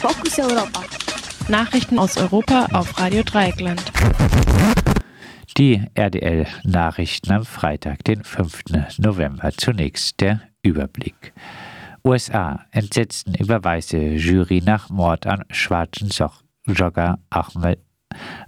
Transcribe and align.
Fokus 0.00 0.38
Europa. 0.38 0.82
Nachrichten 1.50 1.98
aus 1.98 2.16
Europa 2.16 2.68
auf 2.72 2.98
Radio 2.98 3.22
Dreieckland. 3.22 3.82
Die 5.58 5.82
RDL-Nachrichten 5.92 7.30
am 7.32 7.44
Freitag, 7.44 8.02
den 8.04 8.24
5. 8.24 8.62
November. 8.96 9.50
Zunächst 9.54 10.18
der 10.22 10.40
Überblick. 10.62 11.34
USA 12.02 12.64
entsetzten 12.70 13.34
über 13.34 13.62
weiße 13.62 13.98
Jury 13.98 14.62
nach 14.64 14.88
Mord 14.88 15.26
an 15.26 15.44
schwarzen 15.50 16.08
Jogger 16.64 17.18
Ahmed, 17.28 17.80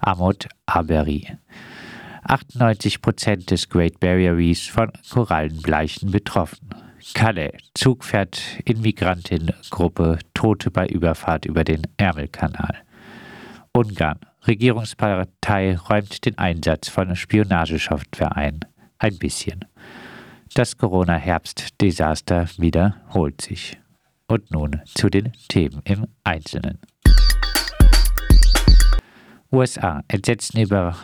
Ahmad 0.01 0.49
Arbery. 0.65 1.37
98 2.23 3.03
Prozent 3.03 3.51
des 3.51 3.69
Great 3.69 4.01
Barrier 4.01 4.35
Reefs 4.35 4.69
von 4.69 4.91
Korallenbleichen 5.11 6.11
betroffen. 6.11 6.71
Calais, 7.15 7.53
Zug 7.75 8.05
fährt 8.05 8.41
in 8.65 8.81
Migrantinnengruppe, 8.81 10.19
Tote 10.35 10.71
bei 10.71 10.87
Überfahrt 10.87 11.45
über 11.45 11.65
den 11.65 11.83
Ärmelkanal. 11.97 12.83
Ungarn, 13.73 14.21
Regierungspartei 14.47 15.77
räumt 15.77 16.25
den 16.25 16.39
Einsatz 16.39 16.89
von 16.89 17.15
Spionagesoftware 17.15 18.37
ein. 18.37 18.61
Ein 18.99 19.19
bisschen. 19.19 19.65
Das 20.55 20.77
Corona-Herbst-Desaster 20.77 22.49
wiederholt 22.59 23.41
sich. 23.41 23.79
Und 24.29 24.51
nun 24.51 24.81
zu 24.85 25.09
den 25.09 25.33
Themen 25.49 25.83
im 25.85 26.07
Einzelnen. 26.25 26.79
USA 29.51 30.03
entsetzen 30.09 30.61
über 30.61 30.97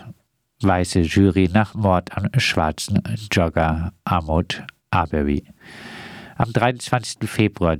weiße 0.62 1.00
Jury 1.00 1.48
nach 1.52 1.74
Mord 1.74 2.16
an 2.16 2.30
schwarzen 2.38 3.02
Jogger 3.30 3.92
Ahmad 4.04 4.64
Arbery. 4.90 5.44
Am 6.36 6.52
23. 6.52 7.28
Februar 7.28 7.76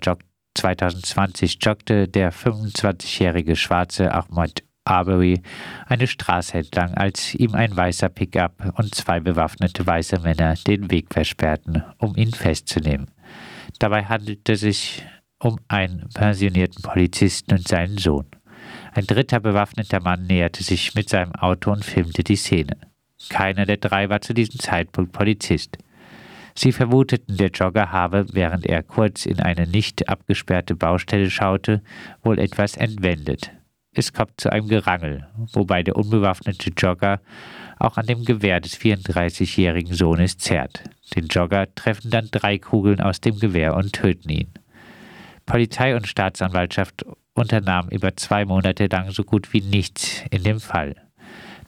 2020 0.54 1.58
joggte 1.62 2.08
der 2.08 2.32
25-jährige 2.32 3.56
schwarze 3.56 4.12
Ahmad 4.12 4.62
Arbery 4.84 5.42
eine 5.86 6.06
Straße 6.06 6.58
entlang, 6.58 6.94
als 6.94 7.34
ihm 7.34 7.54
ein 7.54 7.76
weißer 7.76 8.08
Pickup 8.08 8.72
und 8.78 8.94
zwei 8.94 9.20
bewaffnete 9.20 9.86
weiße 9.86 10.20
Männer 10.20 10.54
den 10.66 10.90
Weg 10.90 11.12
versperrten, 11.12 11.84
um 11.98 12.16
ihn 12.16 12.32
festzunehmen. 12.32 13.10
Dabei 13.78 14.04
handelte 14.04 14.54
es 14.54 14.60
sich 14.60 15.04
um 15.38 15.60
einen 15.68 16.08
pensionierten 16.14 16.82
Polizisten 16.82 17.54
und 17.54 17.68
seinen 17.68 17.98
Sohn. 17.98 18.26
Ein 18.92 19.06
dritter 19.06 19.40
bewaffneter 19.40 20.00
Mann 20.00 20.26
näherte 20.26 20.64
sich 20.64 20.94
mit 20.94 21.08
seinem 21.08 21.34
Auto 21.34 21.70
und 21.70 21.84
filmte 21.84 22.24
die 22.24 22.36
Szene. 22.36 22.76
Keiner 23.28 23.66
der 23.66 23.76
drei 23.76 24.08
war 24.08 24.20
zu 24.20 24.32
diesem 24.32 24.58
Zeitpunkt 24.58 25.12
Polizist. 25.12 25.78
Sie 26.58 26.72
vermuteten, 26.72 27.36
der 27.36 27.50
Jogger 27.50 27.92
habe, 27.92 28.26
während 28.32 28.66
er 28.66 28.82
kurz 28.82 29.26
in 29.26 29.38
eine 29.38 29.68
nicht 29.68 30.08
abgesperrte 30.08 30.74
Baustelle 30.74 31.30
schaute, 31.30 31.82
wohl 32.24 32.40
etwas 32.40 32.76
entwendet. 32.76 33.52
Es 33.92 34.12
kommt 34.12 34.40
zu 34.40 34.50
einem 34.50 34.66
Gerangel, 34.66 35.28
wobei 35.52 35.84
der 35.84 35.94
unbewaffnete 35.94 36.70
Jogger 36.76 37.20
auch 37.78 37.96
an 37.96 38.06
dem 38.06 38.24
Gewehr 38.24 38.58
des 38.58 38.76
34-jährigen 38.76 39.94
Sohnes 39.94 40.36
zerrt. 40.36 40.82
Den 41.14 41.28
Jogger 41.28 41.72
treffen 41.76 42.10
dann 42.10 42.26
drei 42.32 42.58
Kugeln 42.58 43.00
aus 43.00 43.20
dem 43.20 43.38
Gewehr 43.38 43.76
und 43.76 43.92
töten 43.92 44.28
ihn. 44.28 44.52
Polizei 45.46 45.94
und 45.94 46.08
Staatsanwaltschaft 46.08 47.04
unternahm 47.34 47.88
über 47.88 48.16
zwei 48.16 48.44
Monate 48.44 48.88
lang 48.88 49.12
so 49.12 49.22
gut 49.22 49.52
wie 49.52 49.60
nichts 49.60 50.24
in 50.32 50.42
dem 50.42 50.58
Fall. 50.58 50.96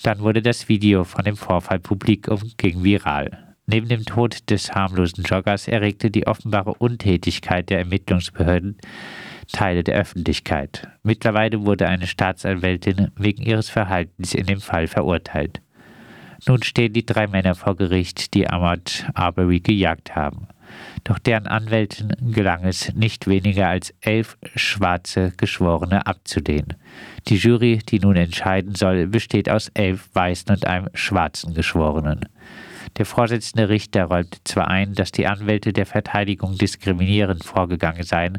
Dann 0.02 0.19
wurde 0.19 0.42
das 0.42 0.69
Video 0.69 1.04
von 1.04 1.25
dem 1.25 1.36
Vorfall 1.36 1.78
publik 1.78 2.27
und 2.27 2.58
ging 2.58 2.82
viral. 2.82 3.50
Neben 3.70 3.86
dem 3.86 4.04
Tod 4.04 4.50
des 4.50 4.72
harmlosen 4.72 5.22
Joggers 5.22 5.68
erregte 5.68 6.10
die 6.10 6.26
offenbare 6.26 6.74
Untätigkeit 6.74 7.70
der 7.70 7.78
Ermittlungsbehörden 7.78 8.76
Teile 9.52 9.84
der 9.84 9.96
Öffentlichkeit. 9.96 10.88
Mittlerweile 11.04 11.64
wurde 11.64 11.86
eine 11.86 12.08
Staatsanwältin 12.08 13.12
wegen 13.14 13.42
ihres 13.42 13.70
Verhaltens 13.70 14.34
in 14.34 14.46
dem 14.46 14.60
Fall 14.60 14.88
verurteilt. 14.88 15.60
Nun 16.48 16.64
stehen 16.64 16.92
die 16.92 17.06
drei 17.06 17.28
Männer 17.28 17.54
vor 17.54 17.76
Gericht, 17.76 18.34
die 18.34 18.48
Ahmad 18.48 19.06
Arbery 19.14 19.60
gejagt 19.60 20.16
haben. 20.16 20.48
Doch 21.04 21.20
deren 21.20 21.47
Anwälten 21.47 22.32
gelang 22.32 22.64
es, 22.64 22.92
nicht 22.94 23.28
weniger 23.28 23.69
als 23.69 23.94
elf 24.00 24.36
schwarze 24.56 25.32
Geschworene 25.36 26.09
abzulehnen. 26.09 26.75
Die 27.28 27.36
Jury, 27.36 27.78
die 27.88 28.00
nun 28.00 28.16
entscheiden 28.16 28.75
soll, 28.75 29.06
besteht 29.06 29.48
aus 29.48 29.70
elf 29.75 30.09
weißen 30.12 30.50
und 30.50 30.66
einem 30.66 30.88
schwarzen 30.94 31.54
Geschworenen. 31.54 32.26
Der 32.97 33.06
Vorsitzende 33.06 33.69
Richter 33.69 34.05
räumte 34.05 34.39
zwar 34.45 34.69
ein, 34.69 34.95
dass 34.95 35.12
die 35.12 35.27
Anwälte 35.27 35.73
der 35.73 35.87
Verteidigung 35.87 36.59
diskriminierend 36.59 37.45
vorgegangen 37.45 38.03
seien, 38.03 38.39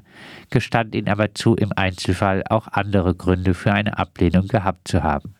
gestand 0.49 0.93
ihnen 0.93 1.09
aber 1.09 1.33
zu, 1.33 1.55
im 1.55 1.71
Einzelfall 1.75 2.43
auch 2.49 2.67
andere 2.67 3.15
Gründe 3.15 3.53
für 3.53 3.73
eine 3.73 3.97
Ablehnung 3.97 4.47
gehabt 4.47 4.87
zu 4.87 5.03
haben. 5.03 5.35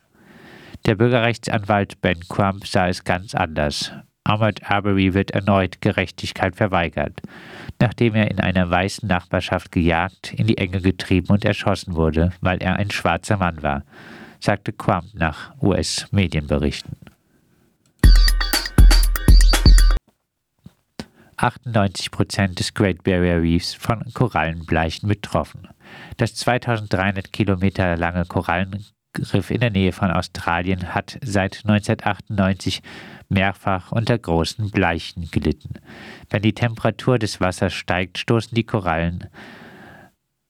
Der 0.86 0.96
Bürgerrechtsanwalt 0.96 2.00
Ben 2.00 2.20
Crump 2.28 2.66
sah 2.66 2.88
es 2.88 3.04
ganz 3.04 3.34
anders. 3.34 3.92
Ahmad 4.24 4.70
Arbery 4.70 5.14
wird 5.14 5.32
erneut 5.32 5.80
Gerechtigkeit 5.80 6.56
verweigert, 6.56 7.20
nachdem 7.80 8.14
er 8.14 8.30
in 8.30 8.40
einer 8.40 8.70
weißen 8.70 9.08
Nachbarschaft 9.08 9.72
gejagt, 9.72 10.32
in 10.32 10.46
die 10.46 10.58
Enge 10.58 10.80
getrieben 10.80 11.28
und 11.28 11.44
erschossen 11.44 11.94
wurde, 11.94 12.32
weil 12.40 12.58
er 12.58 12.76
ein 12.76 12.90
schwarzer 12.90 13.36
Mann 13.36 13.62
war, 13.62 13.84
sagte 14.40 14.72
Crump 14.72 15.14
nach 15.14 15.52
US-Medienberichten. 15.60 17.11
98 21.42 22.12
Prozent 22.12 22.60
des 22.60 22.72
Great 22.72 23.02
Barrier 23.02 23.42
Reefs 23.42 23.74
von 23.74 24.04
Korallenbleichen 24.14 25.08
betroffen. 25.08 25.66
Das 26.16 26.36
2300 26.36 27.32
Kilometer 27.32 27.96
lange 27.96 28.24
Korallenriff 28.26 29.50
in 29.50 29.58
der 29.58 29.70
Nähe 29.70 29.90
von 29.90 30.12
Australien 30.12 30.94
hat 30.94 31.18
seit 31.20 31.64
1998 31.64 32.80
mehrfach 33.28 33.90
unter 33.90 34.16
großen 34.16 34.70
Bleichen 34.70 35.32
gelitten. 35.32 35.74
Wenn 36.30 36.42
die 36.42 36.54
Temperatur 36.54 37.18
des 37.18 37.40
Wassers 37.40 37.72
steigt, 37.72 38.18
stoßen 38.18 38.54
die 38.54 38.64
Korallen 38.64 39.26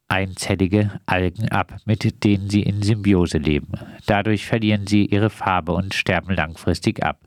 einzellige 0.08 1.00
Algen 1.06 1.48
ab, 1.48 1.78
mit 1.86 2.22
denen 2.22 2.50
sie 2.50 2.64
in 2.64 2.82
Symbiose 2.82 3.38
leben. 3.38 3.72
Dadurch 4.04 4.44
verlieren 4.44 4.86
sie 4.86 5.06
ihre 5.06 5.31
Farbe 5.31 5.72
und 5.72 5.94
sterben 5.94 6.34
langfristig 6.34 7.02
ab. 7.02 7.19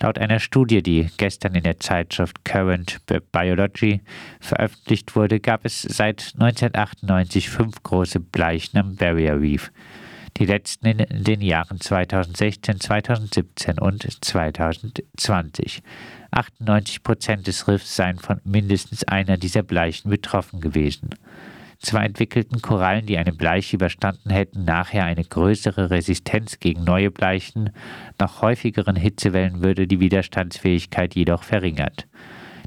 Laut 0.00 0.18
einer 0.18 0.38
Studie, 0.38 0.80
die 0.80 1.08
gestern 1.16 1.56
in 1.56 1.64
der 1.64 1.80
Zeitschrift 1.80 2.44
Current 2.44 3.00
Biology 3.32 4.00
veröffentlicht 4.38 5.16
wurde, 5.16 5.40
gab 5.40 5.64
es 5.64 5.82
seit 5.82 6.34
1998 6.34 7.50
fünf 7.50 7.82
große 7.82 8.20
Bleichen 8.20 8.78
am 8.78 8.94
Barrier 8.94 9.40
Reef. 9.40 9.72
Die 10.36 10.46
letzten 10.46 10.86
in 10.86 11.24
den 11.24 11.40
Jahren 11.40 11.80
2016, 11.80 12.78
2017 12.78 13.80
und 13.80 14.06
2020. 14.24 15.82
98 16.30 17.02
Prozent 17.02 17.48
des 17.48 17.66
Riffs 17.66 17.96
seien 17.96 18.20
von 18.20 18.40
mindestens 18.44 19.02
einer 19.02 19.36
dieser 19.36 19.64
Bleichen 19.64 20.10
betroffen 20.10 20.60
gewesen. 20.60 21.10
Zwar 21.80 22.04
entwickelten 22.04 22.60
Korallen, 22.60 23.06
die 23.06 23.18
eine 23.18 23.32
Bleiche 23.32 23.76
überstanden 23.76 24.30
hätten, 24.30 24.64
nachher 24.64 25.04
eine 25.04 25.24
größere 25.24 25.90
Resistenz 25.90 26.58
gegen 26.58 26.82
neue 26.82 27.10
Bleichen, 27.10 27.70
nach 28.18 28.42
häufigeren 28.42 28.96
Hitzewellen 28.96 29.62
würde 29.62 29.86
die 29.86 30.00
Widerstandsfähigkeit 30.00 31.14
jedoch 31.14 31.44
verringert. 31.44 32.08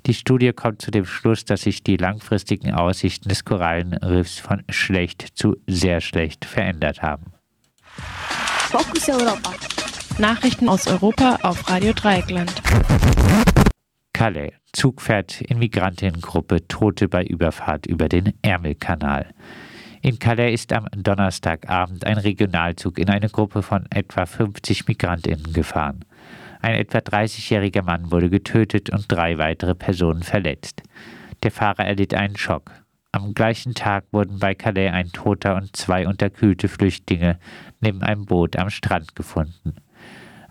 Die 0.06 0.14
Studie 0.14 0.54
kommt 0.54 0.82
zu 0.82 0.92
dem 0.92 1.06
Schluss, 1.06 1.46
dass 1.46 1.64
sich 1.64 1.84
die 1.84 1.98
langfristigen 1.98 2.74
Aussichten 2.74 3.30
des 3.30 3.46
Korallenriffs 3.46 4.40
von 4.40 4.64
schlecht 4.70 5.28
zu 5.36 5.58
sehr 5.68 6.02
schlecht 6.02 6.46
verändert 6.46 7.02
haben. 7.02 7.34
Fokus 8.70 9.10
Europa. 9.10 9.54
Nachrichten 10.18 10.70
aus 10.70 10.88
Europa 10.88 11.38
auf 11.44 11.70
Radio 11.70 11.94
Dreieckland. 11.94 12.62
Calais. 14.22 14.54
Zug 14.72 15.02
fährt 15.02 15.42
in 15.42 15.58
Migrantinnengruppe 15.58 16.68
Tote 16.68 17.08
bei 17.08 17.24
Überfahrt 17.24 17.88
über 17.88 18.08
den 18.08 18.34
Ärmelkanal. 18.44 19.34
In 20.04 20.20
Calais 20.20 20.54
ist 20.54 20.74
am 20.74 20.86
Donnerstagabend 20.96 22.06
ein 22.06 22.20
Regionalzug 22.20 23.00
in 23.00 23.10
eine 23.10 23.30
Gruppe 23.30 23.64
von 23.64 23.88
etwa 23.90 24.28
50 24.28 24.88
Migrantinnen 24.88 25.54
gefahren. 25.54 26.06
Ein 26.62 26.76
etwa 26.76 27.00
30-jähriger 27.00 27.82
Mann 27.82 28.12
wurde 28.12 28.30
getötet 28.30 28.92
und 28.92 29.12
drei 29.12 29.40
weitere 29.40 29.74
Personen 29.74 30.22
verletzt. 30.22 30.84
Der 31.42 31.50
Fahrer 31.50 31.88
erlitt 31.88 32.14
einen 32.14 32.38
Schock. 32.38 32.70
Am 33.12 33.34
gleichen 33.34 33.74
Tag 33.74 34.04
wurden 34.12 34.38
bei 34.38 34.54
Calais 34.54 34.92
ein 34.92 35.12
toter 35.12 35.56
und 35.56 35.76
zwei 35.76 36.08
unterkühlte 36.08 36.68
Flüchtlinge 36.68 37.40
neben 37.80 38.04
einem 38.04 38.28
Boot 38.28 38.56
am 38.56 38.70
Strand 38.70 39.16
gefunden. 39.16 39.78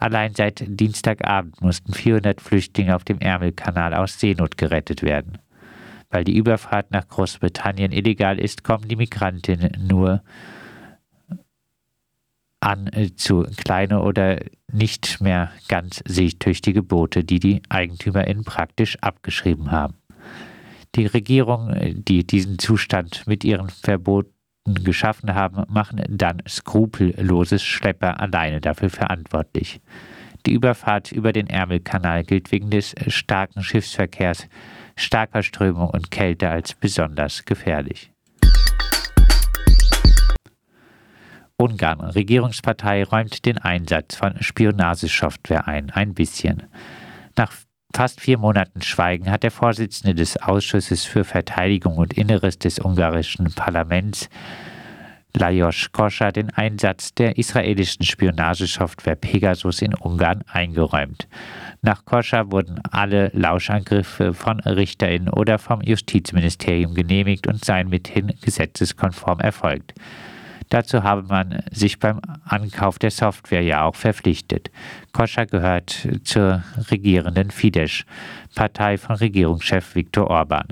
Allein 0.00 0.34
seit 0.34 0.64
Dienstagabend 0.66 1.60
mussten 1.60 1.92
400 1.92 2.40
Flüchtlinge 2.40 2.96
auf 2.96 3.04
dem 3.04 3.18
Ärmelkanal 3.18 3.92
aus 3.92 4.18
Seenot 4.18 4.56
gerettet 4.56 5.02
werden. 5.02 5.38
Weil 6.08 6.24
die 6.24 6.36
Überfahrt 6.36 6.90
nach 6.90 7.06
Großbritannien 7.06 7.92
illegal 7.92 8.40
ist, 8.40 8.64
kommen 8.64 8.88
die 8.88 8.96
Migrantinnen 8.96 9.86
nur 9.86 10.22
an 12.60 12.86
äh, 12.88 13.14
zu 13.14 13.42
kleine 13.58 14.00
oder 14.00 14.40
nicht 14.72 15.20
mehr 15.20 15.52
ganz 15.68 16.02
sichttüchtige 16.06 16.82
Boote, 16.82 17.22
die 17.22 17.38
die 17.38 17.62
EigentümerInnen 17.68 18.44
praktisch 18.44 18.96
abgeschrieben 19.02 19.70
haben. 19.70 19.96
Die 20.94 21.06
Regierung, 21.06 21.70
äh, 21.70 21.94
die 21.94 22.26
diesen 22.26 22.58
Zustand 22.58 23.26
mit 23.26 23.44
ihren 23.44 23.68
Verbot 23.68 24.32
geschaffen 24.66 25.34
haben, 25.34 25.64
machen 25.68 26.02
dann 26.08 26.42
skrupellose 26.48 27.58
Schlepper 27.58 28.20
alleine 28.20 28.60
dafür 28.60 28.90
verantwortlich. 28.90 29.80
Die 30.46 30.52
Überfahrt 30.52 31.12
über 31.12 31.32
den 31.32 31.48
Ärmelkanal 31.48 32.24
gilt 32.24 32.50
wegen 32.50 32.70
des 32.70 32.94
starken 33.08 33.62
Schiffsverkehrs, 33.62 34.48
starker 34.96 35.42
Strömung 35.42 35.90
und 35.90 36.10
Kälte 36.10 36.48
als 36.48 36.74
besonders 36.74 37.44
gefährlich. 37.44 38.12
Ungarn. 41.56 42.00
Regierungspartei 42.00 43.04
räumt 43.04 43.44
den 43.44 43.58
Einsatz 43.58 44.16
von 44.16 44.40
Spionagesoftware 44.40 45.68
ein. 45.68 45.90
Ein 45.90 46.14
bisschen. 46.14 46.62
Nach 47.36 47.52
fast 47.94 48.20
vier 48.20 48.38
Monaten 48.38 48.82
Schweigen 48.82 49.30
hat 49.30 49.42
der 49.42 49.50
Vorsitzende 49.50 50.14
des 50.14 50.36
Ausschusses 50.36 51.04
für 51.04 51.24
Verteidigung 51.24 51.96
und 51.96 52.14
Inneres 52.14 52.58
des 52.58 52.78
ungarischen 52.78 53.52
Parlaments 53.54 54.28
Lajos 55.32 55.92
Koscha 55.92 56.32
den 56.32 56.50
Einsatz 56.50 57.14
der 57.14 57.38
israelischen 57.38 58.04
Spionagesoftware 58.04 59.14
Pegasus 59.14 59.80
in 59.80 59.94
Ungarn 59.94 60.42
eingeräumt. 60.48 61.28
Nach 61.82 62.04
Koscha 62.04 62.50
wurden 62.50 62.80
alle 62.90 63.30
Lauschangriffe 63.32 64.34
von 64.34 64.60
RichterInnen 64.60 65.28
oder 65.28 65.58
vom 65.58 65.82
Justizministerium 65.82 66.94
genehmigt 66.94 67.46
und 67.46 67.64
seien 67.64 67.88
mithin 67.88 68.32
gesetzeskonform 68.42 69.40
erfolgt. 69.40 69.94
Dazu 70.70 71.02
habe 71.02 71.24
man 71.24 71.64
sich 71.72 71.98
beim 71.98 72.20
Ankauf 72.44 73.00
der 73.00 73.10
Software 73.10 73.62
ja 73.62 73.84
auch 73.84 73.96
verpflichtet. 73.96 74.70
Koscha 75.12 75.44
gehört 75.44 76.08
zur 76.22 76.62
regierenden 76.90 77.50
Fidesz, 77.50 78.04
Partei 78.54 78.96
von 78.96 79.16
Regierungschef 79.16 79.96
Viktor 79.96 80.30
Orban. 80.30 80.68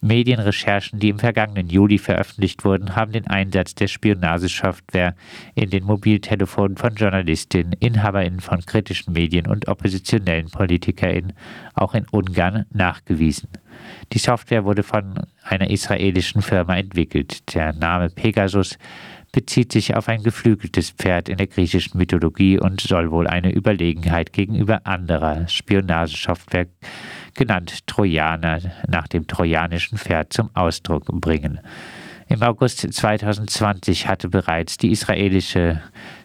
Medienrecherchen, 0.00 1.00
die 1.00 1.08
im 1.08 1.18
vergangenen 1.18 1.68
Juli 1.68 1.98
veröffentlicht 1.98 2.64
wurden, 2.64 2.94
haben 2.94 3.10
den 3.10 3.26
Einsatz 3.26 3.74
der 3.74 3.88
Spionagesoftware 3.88 5.16
in 5.56 5.70
den 5.70 5.84
Mobiltelefonen 5.84 6.76
von 6.76 6.94
Journalistinnen, 6.94 7.72
Inhaberinnen 7.80 8.40
von 8.40 8.64
kritischen 8.64 9.12
Medien 9.12 9.48
und 9.48 9.66
oppositionellen 9.66 10.50
PolitikerInnen 10.50 11.32
auch 11.74 11.94
in 11.94 12.06
Ungarn 12.12 12.66
nachgewiesen. 12.70 13.48
Die 14.12 14.18
Software 14.18 14.64
wurde 14.64 14.82
von 14.82 15.14
einer 15.42 15.70
israelischen 15.70 16.42
Firma 16.42 16.76
entwickelt. 16.76 17.54
Der 17.54 17.72
Name 17.72 18.10
Pegasus 18.10 18.78
bezieht 19.32 19.72
sich 19.72 19.96
auf 19.96 20.08
ein 20.08 20.22
geflügeltes 20.22 20.90
Pferd 20.90 21.28
in 21.28 21.38
der 21.38 21.46
griechischen 21.46 21.96
Mythologie 21.98 22.58
und 22.58 22.80
soll 22.82 23.10
wohl 23.10 23.26
eine 23.26 23.50
Überlegenheit 23.50 24.32
gegenüber 24.32 24.82
anderer 24.84 25.48
Spionagesoftware, 25.48 26.66
genannt 27.34 27.86
Trojaner, 27.86 28.60
nach 28.86 29.08
dem 29.08 29.26
trojanischen 29.26 29.96
Pferd 29.96 30.34
zum 30.34 30.50
Ausdruck 30.54 31.06
bringen. 31.06 31.60
Im 32.28 32.42
August 32.42 32.80
2020 32.80 34.06
hatte 34.06 34.28
bereits 34.28 34.76
die 34.76 34.90
israelische 34.90 35.80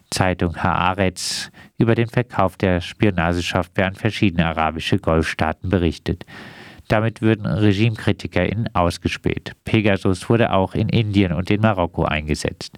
Zeitung 0.10 0.56
Haaretz 0.58 1.52
über 1.78 1.96
den 1.96 2.08
Verkauf 2.08 2.58
der 2.58 2.82
Spionagesoftware 2.82 3.88
an 3.88 3.96
verschiedene 3.96 4.46
arabische 4.46 5.00
Golfstaaten 5.00 5.70
berichtet. 5.70 6.26
Damit 6.88 7.22
würden 7.22 7.46
RegimekritikerInnen 7.46 8.74
ausgespäht. 8.74 9.54
Pegasus 9.66 10.30
wurde 10.30 10.54
auch 10.54 10.74
in 10.74 10.90
Indien 10.90 11.34
und 11.34 11.50
in 11.50 11.62
Marokko 11.62 12.06
eingesetzt. 12.06 12.78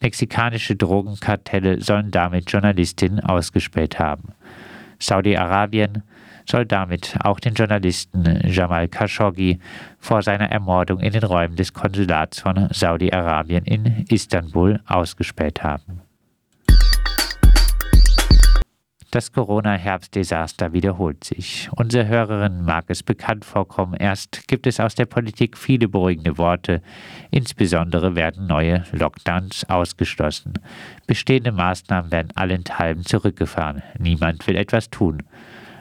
Mexikanische 0.00 0.76
Drogenkartelle 0.76 1.80
sollen 1.80 2.10
damit 2.10 2.50
Journalistinnen 2.50 3.20
ausgespäht 3.20 3.98
haben. 3.98 4.34
Saudi-Arabien 4.98 6.02
soll 6.48 6.64
damit 6.64 7.16
auch 7.20 7.40
den 7.40 7.54
Journalisten 7.54 8.40
Jamal 8.46 8.88
Khashoggi 8.88 9.58
vor 9.98 10.22
seiner 10.22 10.50
Ermordung 10.50 11.00
in 11.00 11.12
den 11.12 11.24
Räumen 11.24 11.56
des 11.56 11.72
Konsulats 11.72 12.40
von 12.40 12.68
Saudi-Arabien 12.70 13.64
in 13.64 14.04
Istanbul 14.08 14.80
ausgespäht 14.86 15.62
haben. 15.62 16.05
Das 19.12 19.32
Corona-Herbstdesaster 19.32 20.72
wiederholt 20.72 21.22
sich. 21.22 21.68
Unser 21.76 22.06
Hörerinnen 22.06 22.64
mag 22.64 22.86
es 22.88 23.04
bekannt 23.04 23.44
vorkommen. 23.44 23.94
Erst 23.94 24.48
gibt 24.48 24.66
es 24.66 24.80
aus 24.80 24.96
der 24.96 25.06
Politik 25.06 25.56
viele 25.56 25.88
beruhigende 25.88 26.38
Worte. 26.38 26.82
Insbesondere 27.30 28.16
werden 28.16 28.48
neue 28.48 28.84
Lockdowns 28.90 29.64
ausgeschlossen. 29.70 30.54
Bestehende 31.06 31.52
Maßnahmen 31.52 32.10
werden 32.10 32.32
allenthalben 32.34 33.04
zurückgefahren. 33.04 33.82
Niemand 33.98 34.44
will 34.48 34.56
etwas 34.56 34.90
tun. 34.90 35.22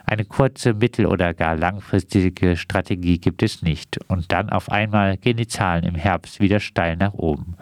Eine 0.05 0.25
kurze, 0.25 0.75
mittel- 0.75 1.07
oder 1.07 1.33
gar 1.33 1.57
langfristige 1.57 2.55
Strategie 2.55 3.17
gibt 3.17 3.41
es 3.41 3.63
nicht. 3.63 3.97
Und 4.07 4.31
dann 4.31 4.51
auf 4.51 4.71
einmal 4.71 5.17
gehen 5.17 5.37
die 5.37 5.47
Zahlen 5.47 5.83
im 5.83 5.95
Herbst 5.95 6.39
wieder 6.39 6.59
steil 6.59 6.95
nach 6.95 7.13
oben. 7.13 7.55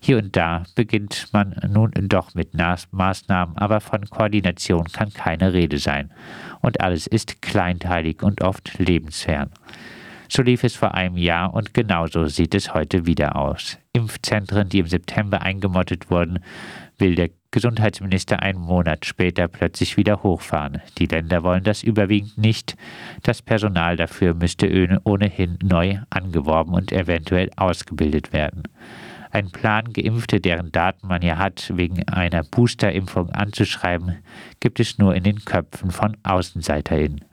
Hier 0.00 0.18
und 0.18 0.36
da 0.36 0.64
beginnt 0.74 1.28
man 1.32 1.56
nun 1.68 1.92
doch 2.08 2.34
mit 2.34 2.54
Maßnahmen, 2.54 3.56
aber 3.56 3.80
von 3.80 4.08
Koordination 4.08 4.84
kann 4.92 5.12
keine 5.12 5.52
Rede 5.52 5.78
sein. 5.78 6.12
Und 6.60 6.80
alles 6.80 7.06
ist 7.06 7.42
kleinteilig 7.42 8.22
und 8.22 8.42
oft 8.42 8.78
lebensfern. 8.78 9.50
So 10.30 10.42
lief 10.42 10.62
es 10.62 10.76
vor 10.76 10.94
einem 10.94 11.16
Jahr 11.16 11.54
und 11.54 11.72
genauso 11.72 12.26
sieht 12.26 12.54
es 12.54 12.74
heute 12.74 13.06
wieder 13.06 13.36
aus. 13.36 13.78
Impfzentren, 13.94 14.68
die 14.68 14.80
im 14.80 14.86
September 14.86 15.40
eingemottet 15.40 16.10
wurden, 16.10 16.40
will 16.98 17.14
der 17.14 17.30
Gesundheitsminister 17.50 18.42
einen 18.42 18.60
Monat 18.60 19.06
später 19.06 19.48
plötzlich 19.48 19.96
wieder 19.96 20.22
hochfahren. 20.22 20.82
Die 20.98 21.06
Länder 21.06 21.42
wollen 21.42 21.64
das 21.64 21.82
überwiegend 21.82 22.36
nicht. 22.36 22.76
Das 23.22 23.40
Personal 23.40 23.96
dafür 23.96 24.34
müsste 24.34 24.68
ohnehin 25.04 25.58
neu 25.62 25.98
angeworben 26.10 26.74
und 26.74 26.92
eventuell 26.92 27.50
ausgebildet 27.56 28.34
werden. 28.34 28.64
Ein 29.38 29.52
Plan, 29.52 29.92
Geimpfte, 29.92 30.40
deren 30.40 30.72
Daten 30.72 31.06
man 31.06 31.22
ja 31.22 31.38
hat, 31.38 31.70
wegen 31.76 32.02
einer 32.08 32.42
Boosterimpfung 32.42 33.30
anzuschreiben, 33.30 34.16
gibt 34.58 34.80
es 34.80 34.98
nur 34.98 35.14
in 35.14 35.22
den 35.22 35.44
Köpfen 35.44 35.92
von 35.92 36.16
AußenseiterInnen. 36.24 37.24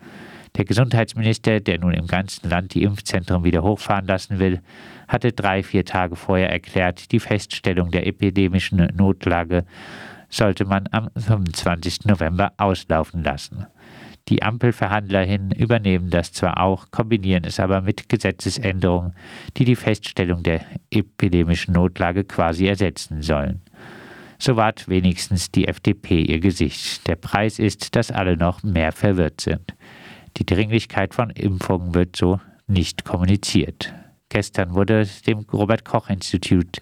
Der 0.55 0.65
Gesundheitsminister, 0.65 1.61
der 1.61 1.79
nun 1.79 1.95
im 1.95 2.05
ganzen 2.05 2.47
Land 2.47 2.75
die 2.75 2.83
Impfzentren 2.83 3.43
wieder 3.43 3.63
hochfahren 3.63 4.05
lassen 4.05 4.37
will, 4.37 4.61
hatte 5.07 5.31
drei, 5.31 5.63
vier 5.63 5.83
Tage 5.83 6.15
vorher 6.15 6.51
erklärt, 6.51 7.11
die 7.11 7.19
Feststellung 7.19 7.89
der 7.89 8.05
epidemischen 8.05 8.87
Notlage 8.95 9.65
sollte 10.29 10.65
man 10.65 10.87
am 10.91 11.09
25. 11.17 12.05
November 12.05 12.53
auslaufen 12.57 13.23
lassen. 13.23 13.65
Die 14.27 14.41
Ampelverhandlerinnen 14.41 15.51
übernehmen 15.51 16.09
das 16.09 16.31
zwar 16.31 16.59
auch, 16.59 16.89
kombinieren 16.89 17.43
es 17.43 17.59
aber 17.59 17.81
mit 17.81 18.09
Gesetzesänderungen, 18.09 19.13
die 19.57 19.65
die 19.65 19.75
Feststellung 19.75 20.41
der 20.41 20.61
epidemischen 20.89 21.75
Notlage 21.75 22.23
quasi 22.23 22.65
ersetzen 22.65 23.21
sollen. 23.21 23.61
So 24.39 24.55
wahrt 24.55 24.89
wenigstens 24.89 25.51
die 25.51 25.67
FDP 25.67 26.21
ihr 26.21 26.39
Gesicht. 26.39 27.07
Der 27.07 27.15
Preis 27.15 27.59
ist, 27.59 27.95
dass 27.95 28.11
alle 28.11 28.35
noch 28.35 28.63
mehr 28.63 28.91
verwirrt 28.91 29.41
sind. 29.41 29.75
Die 30.37 30.45
Dringlichkeit 30.45 31.13
von 31.13 31.29
Impfungen 31.29 31.93
wird 31.93 32.15
so 32.15 32.39
nicht 32.67 33.05
kommuniziert. 33.05 33.93
Gestern 34.29 34.73
wurde 34.73 35.07
dem 35.27 35.45
Robert 35.53 35.85
Koch 35.85 36.09
Institut 36.09 36.79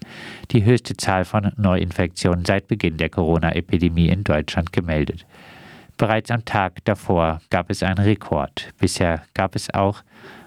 die 0.50 0.64
höchste 0.64 0.96
Zahl 0.96 1.24
von 1.24 1.52
Neuinfektionen 1.56 2.44
seit 2.44 2.68
Beginn 2.68 2.96
der 2.96 3.10
Corona-Epidemie 3.10 4.08
in 4.08 4.24
Deutschland 4.24 4.72
gemeldet. 4.72 5.26
Bereits 5.96 6.30
am 6.30 6.44
Tag 6.44 6.84
davor 6.84 7.40
gab 7.50 7.70
es 7.70 7.82
einen 7.82 7.98
Rekord. 7.98 8.70
Bisher 8.78 9.22
gab 9.34 9.54
es 9.54 9.72
auch 9.72 10.02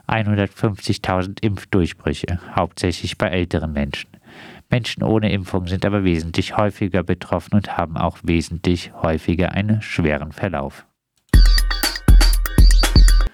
150.000 0.08 1.42
Impfdurchbrüche, 1.42 2.40
hauptsächlich 2.56 3.18
bei 3.18 3.28
älteren 3.28 3.74
Menschen. 3.74 4.10
Menschen 4.70 5.04
ohne 5.04 5.32
Impfung 5.32 5.68
sind 5.68 5.86
aber 5.86 6.04
wesentlich 6.04 6.58
häufiger 6.58 7.04
betroffen 7.04 7.56
und 7.56 7.78
haben 7.78 7.98
auch 7.98 8.18
wesentlich 8.24 8.92
häufiger 9.02 9.54
einen 9.54 9.82
schweren 9.82 10.34
Verlauf. 10.34 10.86